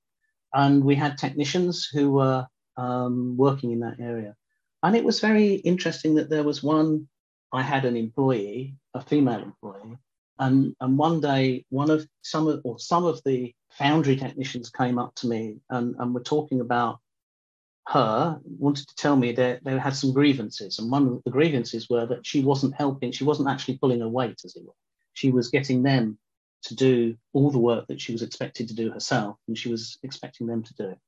[0.54, 4.34] and we had technicians who were um, working in that area.
[4.82, 7.08] And it was very interesting that there was one.
[7.52, 9.96] I had an employee, a female employee,
[10.38, 14.98] and and one day one of some of or some of the foundry technicians came
[14.98, 16.98] up to me and, and were talking about
[17.88, 20.78] her wanted to tell me that they had some grievances.
[20.78, 24.08] And one of the grievances were that she wasn't helping, she wasn't actually pulling her
[24.08, 24.72] weight, as it were.
[25.14, 26.18] She was getting them
[26.62, 29.98] to do all the work that she was expected to do herself, and she was
[30.02, 30.98] expecting them to do it.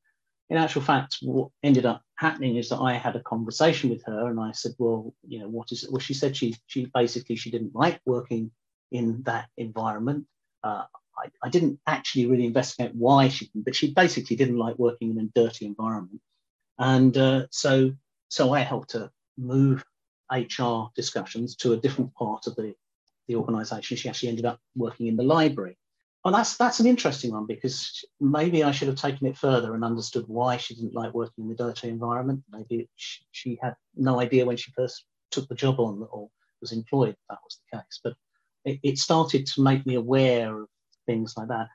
[0.51, 4.29] In actual fact, what ended up happening is that I had a conversation with her,
[4.29, 7.37] and I said, "Well, you know, what is it?" Well, she said she she basically
[7.37, 8.53] she didn't like working
[8.91, 10.27] in that environment.
[10.63, 10.85] Uh,
[11.17, 15.19] I, I, didn't actually really investigate why she, but she basically didn't like working in
[15.19, 16.21] a dirty environment.
[16.79, 17.93] And uh, so,
[18.29, 19.85] so I helped her move
[20.33, 22.75] HR discussions to a different part of the,
[23.27, 23.97] the organization.
[23.97, 25.77] She actually ended up working in the library.
[26.25, 29.85] And that's, that's an interesting one because maybe I should have taken it further and
[29.85, 32.43] understood why she didn't like working in the dirty environment.
[32.51, 36.29] Maybe she, she had no idea when she first took the job on or
[36.61, 38.01] was employed that was the case.
[38.03, 38.15] But
[38.65, 40.69] it, it started to make me aware of
[41.07, 41.69] things like that.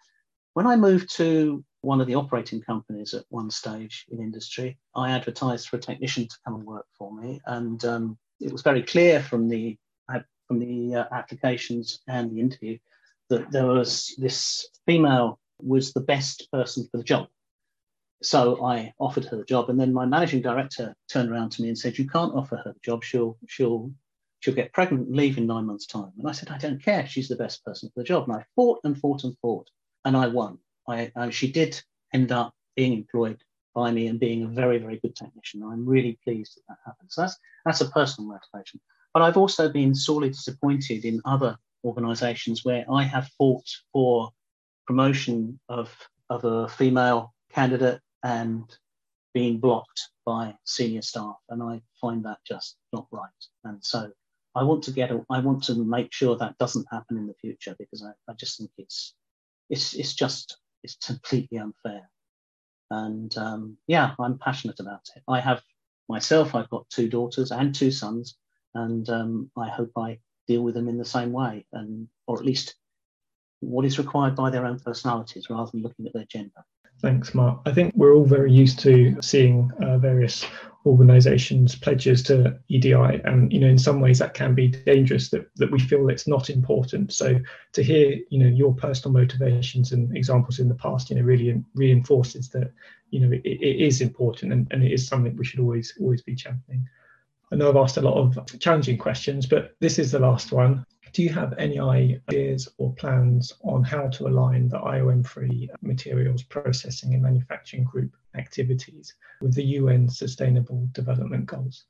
[0.54, 5.12] When I moved to one of the operating companies at one stage in industry, I
[5.12, 8.84] advertised for a technician to come and work for me, and um, it was very
[8.84, 9.78] clear from the
[10.14, 12.78] uh, from the uh, applications and the interview
[13.30, 17.28] that there was this female was the best person for the job.
[18.22, 21.68] So I offered her the job, and then my managing director turned around to me
[21.68, 23.04] and said, "You can't offer her the job.
[23.04, 23.92] She'll she'll
[24.44, 27.08] she'll get pregnant and leave in nine months' time." And I said, "I don't care.
[27.08, 29.70] She's the best person for the job." And I fought and fought and fought,
[30.04, 30.60] and I won.
[30.88, 31.82] I, uh, she did
[32.14, 33.42] end up being employed
[33.74, 35.64] by me and being a very, very good technician.
[35.64, 37.12] I'm really pleased that that happened.
[37.12, 38.80] So that's, that's a personal motivation.
[39.14, 44.30] But I've also been sorely disappointed in other organisations where I have fought for
[44.86, 45.96] promotion of,
[46.30, 48.64] of a female candidate and
[49.34, 51.38] being blocked by senior staff.
[51.50, 53.30] And I find that just not right.
[53.64, 54.12] And so
[54.56, 57.34] I want to get, a, I want to make sure that doesn't happen in the
[57.36, 59.16] future because I, I just think it's,
[59.70, 62.10] it's, it's just it's completely unfair.
[62.92, 65.24] And um, yeah, I'm passionate about it.
[65.28, 65.62] I have
[66.10, 68.38] myself, I've got two daughters and two sons,
[68.76, 72.46] and um, I hope I deal with them in the same way, and or at
[72.46, 72.76] least
[73.62, 76.64] what is required by their own personalities rather than looking at their gender.
[77.02, 77.62] Thanks, Mark.
[77.66, 80.46] I think we're all very used to seeing uh, various
[80.86, 85.30] organisations pledges to EDI, and you know, in some ways that can be dangerous.
[85.30, 87.14] That that we feel it's not important.
[87.14, 87.40] So
[87.74, 91.64] to hear, you know, your personal motivations and examples in the past, you know, really
[91.74, 92.72] reinforces that,
[93.12, 96.22] you know, it, it is important and, and it is something we should always always
[96.22, 96.88] be championing.
[97.52, 100.86] I know I've asked a lot of challenging questions, but this is the last one.
[101.14, 107.14] Do you have any ideas or plans on how to align the IOM3 materials processing
[107.14, 111.86] and manufacturing group activities with the UN Sustainable Development Goals?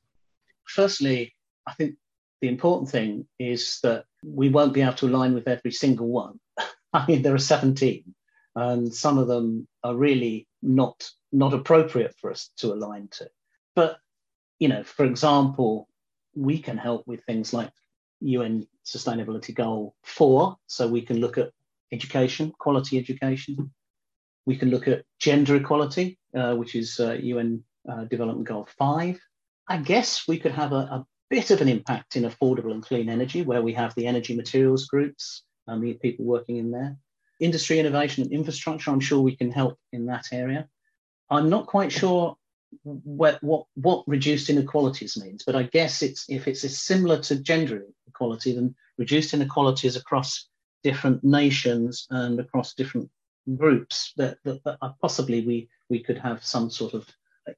[0.64, 1.34] Firstly,
[1.66, 1.96] I think
[2.40, 6.40] the important thing is that we won't be able to align with every single one.
[6.92, 8.14] I mean, there are 17,
[8.56, 13.28] and some of them are really not, not appropriate for us to align to.
[13.74, 13.98] But,
[14.58, 15.88] you know, for example,
[16.34, 17.70] we can help with things like
[18.20, 20.56] UN Sustainability Goal 4.
[20.66, 21.50] So we can look at
[21.92, 23.72] education, quality education.
[24.46, 29.18] We can look at gender equality, uh, which is uh, UN uh, Development Goal 5.
[29.68, 33.08] I guess we could have a, a, bit of an impact in affordable and clean
[33.08, 36.96] energy, where we have the energy materials groups and the people working in there.
[37.40, 40.68] Industry, innovation, and infrastructure, I'm sure we can help in that area.
[41.30, 42.36] I'm not quite sure
[42.82, 47.86] what, what, what reduced inequalities means, but I guess it's if it's similar to gender
[48.06, 50.48] equality, then reduced inequalities across
[50.82, 53.10] different nations and across different
[53.56, 57.06] groups that, that, that possibly we, we could have some sort of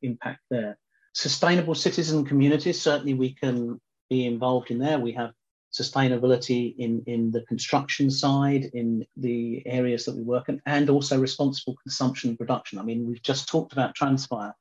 [0.03, 0.79] impact there.
[1.13, 3.81] Sustainable citizen communities, certainly we can
[4.11, 4.99] be involved in there.
[4.99, 5.33] We have
[5.73, 11.19] sustainability in, in the construction side, in the areas that we work in, and also
[11.19, 12.79] responsible consumption and production.
[12.79, 14.53] I mean, we've just talked about Transfire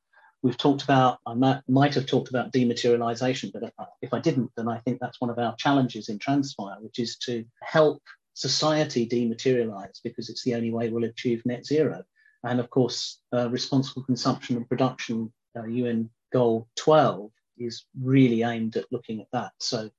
[0.46, 3.72] We've talked about, I might, have talked about dematerialization, but
[4.02, 7.16] if I didn't, then I think that's one of our challenges in Transfire, which is
[7.26, 8.00] to help
[8.36, 12.04] society dematerialize because it's the only way we'll achieve net zero.
[12.44, 18.76] And of course, uh, responsible consumption and production, uh, UN goal 12, is really aimed
[18.76, 19.52] at looking at that.
[19.58, 19.90] So,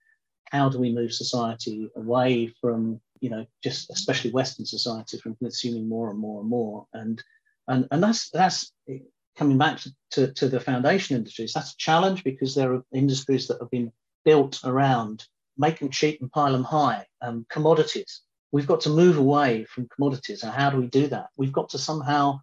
[0.51, 5.89] how do we move society away from, you know, just especially Western society from consuming
[5.89, 6.85] more and more and more?
[6.93, 7.21] And
[7.67, 8.71] and and that's that's
[9.35, 13.47] coming back to, to, to, the foundation industries, that's a challenge because there are industries
[13.47, 13.91] that have been
[14.25, 15.25] built around
[15.57, 18.21] making cheap and pile them high, um, commodities.
[18.52, 20.43] We've got to move away from commodities.
[20.43, 21.28] And how do we do that?
[21.36, 22.39] We've got to somehow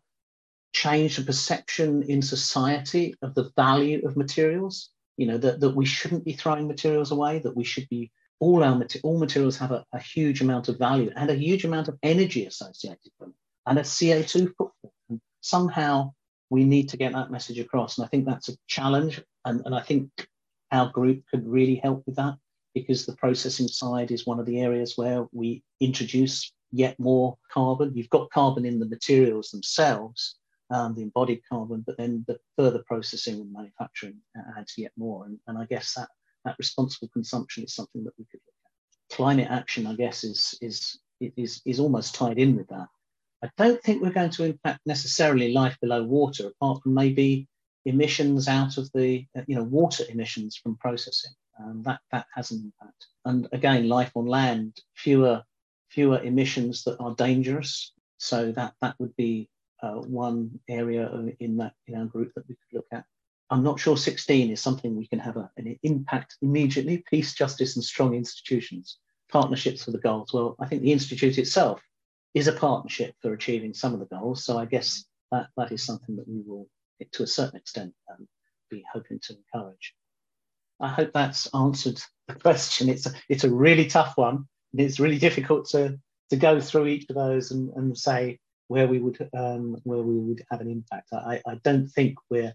[0.73, 4.91] change the perception in society of the value of materials.
[5.17, 8.65] You know, that, that we shouldn't be throwing materials away, that we should be all
[8.65, 11.99] our all materials have a, a huge amount of value and a huge amount of
[12.03, 13.35] energy associated with them
[13.67, 14.95] and a CO2 footprint.
[15.09, 16.13] And somehow
[16.51, 17.97] we need to get that message across.
[17.97, 19.23] And I think that's a challenge.
[19.45, 20.11] And, and I think
[20.71, 22.37] our group could really help with that
[22.75, 27.93] because the processing side is one of the areas where we introduce yet more carbon.
[27.95, 30.37] You've got carbon in the materials themselves,
[30.71, 34.17] um, the embodied carbon, but then the further processing and manufacturing
[34.59, 35.25] adds yet more.
[35.27, 36.09] And, and I guess that,
[36.45, 39.17] that responsible consumption is something that we could look at.
[39.17, 42.89] Climate action, I guess, is, is, is, is almost tied in with that.
[43.45, 47.47] I don't think we're going to impact necessarily life below water, apart from maybe
[47.85, 51.33] emissions out of the, you know, water emissions from processing.
[51.59, 53.07] Um, that, that has an impact.
[53.25, 55.43] And again, life on land, fewer,
[55.89, 57.93] fewer emissions that are dangerous.
[58.19, 59.49] So that, that would be
[59.83, 63.05] uh, one area in that in our group that we could look at.
[63.51, 67.05] I'm not sure 16 is something we can have a, an impact immediately.
[67.11, 68.99] Peace, justice, and strong institutions,
[69.31, 70.33] partnerships for the goals.
[70.33, 71.81] Well, I think the institute itself
[72.33, 74.45] is a partnership for achieving some of the goals.
[74.45, 76.67] So I guess that, that is something that we will,
[77.13, 78.27] to a certain extent, um,
[78.71, 79.95] be hoping to encourage.
[80.81, 82.89] I hope that's answered the question.
[82.89, 84.47] It's a, it's a really tough one.
[84.73, 85.99] And it's really difficult to,
[86.31, 90.19] to go through each of those and, and say where we would um, where we
[90.19, 91.13] would have an impact.
[91.13, 92.55] I, I don't think we're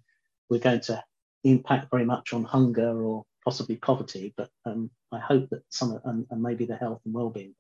[0.50, 1.04] we're going to
[1.44, 6.26] impact very much on hunger or possibly poverty, but um, I hope that some and,
[6.32, 7.54] and maybe the health and well-being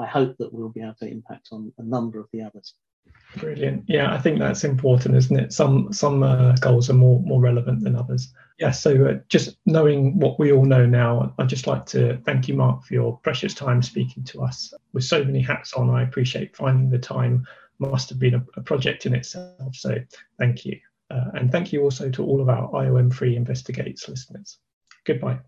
[0.00, 2.74] I hope that we'll be able to impact on a number of the others.
[3.36, 3.84] Brilliant.
[3.86, 5.52] Yeah, I think that's important, isn't it?
[5.52, 8.32] Some some uh, goals are more more relevant than others.
[8.58, 8.72] Yeah.
[8.72, 12.54] So uh, just knowing what we all know now, I'd just like to thank you,
[12.54, 14.74] Mark, for your precious time speaking to us.
[14.92, 17.46] With so many hats on, I appreciate finding the time.
[17.78, 19.74] Must have been a, a project in itself.
[19.74, 19.96] So
[20.38, 20.78] thank you,
[21.10, 24.58] uh, and thank you also to all of our IOM3 Investigates listeners.
[25.06, 25.40] Goodbye.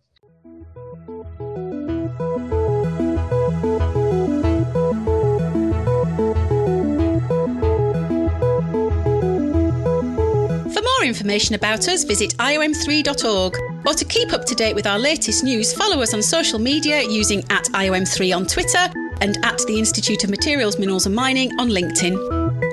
[11.13, 13.59] Information about us, visit iom3.org.
[13.87, 17.03] Or to keep up to date with our latest news, follow us on social media
[17.03, 18.89] using at IOM3 on Twitter
[19.21, 22.17] and at the Institute of Materials, Minerals and Mining on LinkedIn.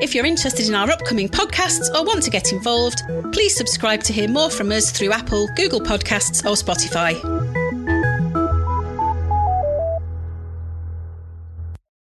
[0.01, 3.01] If you're interested in our upcoming podcasts or want to get involved,
[3.33, 7.38] please subscribe to hear more from us through Apple, Google Podcasts, or Spotify.